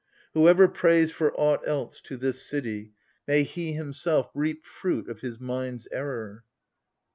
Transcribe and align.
Whoever 0.33 0.67
prays 0.67 1.11
for 1.11 1.31
aught 1.39 1.61
else 1.67 2.01
to 2.05 2.17
this 2.17 2.41
city— 2.41 2.93
May 3.27 3.43
he 3.43 3.73
himself 3.73 4.31
reap 4.33 4.65
fruit 4.65 5.07
of 5.07 5.19
his 5.21 5.39
mind's 5.39 5.87
error 5.91 6.43